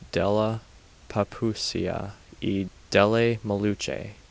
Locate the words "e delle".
2.39-3.37